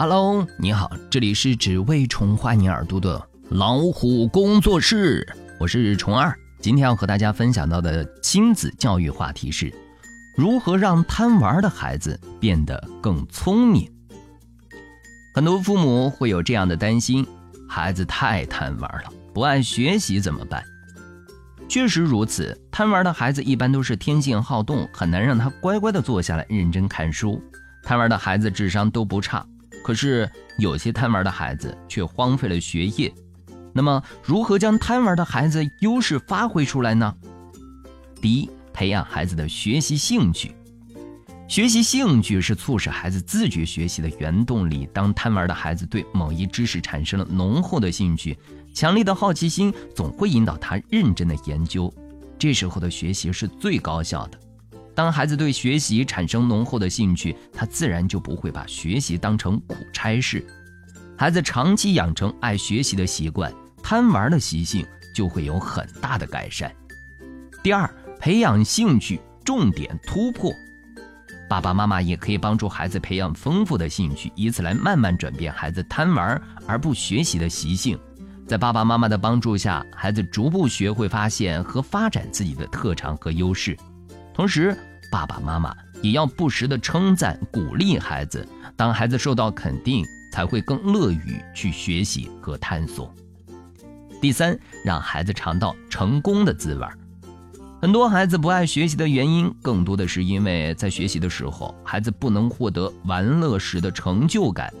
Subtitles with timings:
[0.00, 6.34] Hello，你好，这里是只为宠坏你耳朵的老虎工作室，我是虫儿。
[6.58, 9.70] 今天要和大家分享到的亲子教育话题是：
[10.34, 13.92] 如何让贪玩的孩子变得更聪明。
[15.34, 17.26] 很多父母会有这样的担心：
[17.68, 20.64] 孩子太贪玩了，不爱学习怎么办？
[21.68, 27.38] 确实如此，贪玩的孩子一般都是天性好动，很难让他乖乖的坐下来认真看书。
[27.82, 29.46] 贪玩的孩子智商都不差，
[29.82, 33.12] 可是有些贪玩的孩子却荒废了学业。
[33.72, 37.14] 那么，如何将贪玩的孩子优势发挥出来呢？
[38.20, 40.54] 第一，培养孩子的学习兴趣。
[41.46, 44.88] 学习兴趣是促使孩子自觉学习的原动力。
[44.92, 48.38] 当贪玩的孩子对某一知识产生了浓厚的兴趣，
[48.74, 51.92] 强烈的好奇心总会引导他认真的研究，
[52.38, 54.39] 这时候的学习是最高效的。
[55.00, 60.44] 当孩子对学习产生浓厚的兴趣，他自然就不会把学习当成苦差事。
[61.16, 63.50] 孩子长期养成爱学习的习惯，
[63.82, 66.70] 贪玩的习性就会有很大的改善。
[67.62, 70.52] 第二，培养兴趣，重点突破。
[71.48, 77.98] 爸爸妈妈也可以帮助孩子培养丰富的兴趣，以此来慢慢转变孩子贪玩而不学习的习性。
[78.46, 83.74] 在爸爸妈妈的帮助下，孩子逐步学会发现和发展自己的特长和优势。
[84.34, 84.76] 同时，
[85.10, 88.46] 爸爸妈妈也要不时的称赞、鼓励孩子。
[88.76, 93.12] 当孩子受到肯定，才会更乐于去学习和探索。
[94.22, 96.86] 第三，让孩子尝到成功的滋味。
[97.82, 104.72] 很多孩子不爱学习的原因，更多的是因为在学习的时候，孩子不能获得玩乐时的成就感，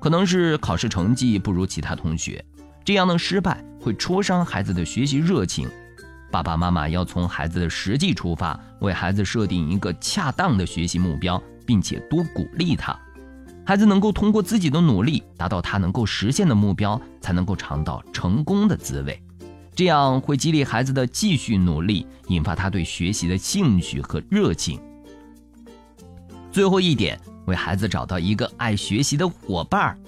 [0.00, 2.44] 可能是考试成绩不如其他同学。
[2.84, 5.68] 这样的失败会戳伤孩子的学习热情，
[6.30, 12.98] 爸爸妈妈要从孩子的实际出发，为孩子设定一个恰当的学习目标，并且多鼓励他。
[13.66, 19.20] 孩子能够通过自己的努力达到他能够实现的目标，才能够尝到成功的滋味。
[19.74, 24.80] 这样会激励孩子的继续努力，引发他对学习的兴趣和热情。
[26.52, 29.98] 最后一点，为孩子找到一个爱学习的伙伴儿。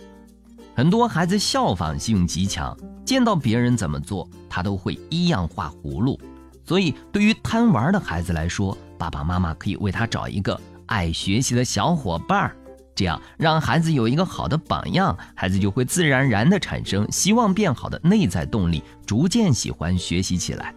[0.74, 6.20] 很多孩子效仿性极强，见到别人怎么做，他都会一样画葫芦。
[6.64, 12.56] 所以，对于贪玩的孩子来说，爸爸妈妈可以为他找一个爱学习的小伙伴儿，
[12.94, 20.72] 这样让孩子有一个好的榜样，孩子就会自然而然地产生希望变好的内在动力，逐渐喜欢学习起来。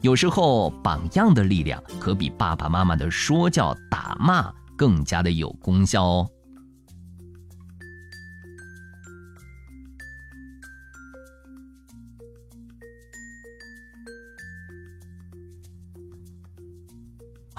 [0.00, 6.30] 有时候，榜样的力量可比爸爸妈妈的说教打骂更加的有功效哦。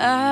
[0.00, 0.29] I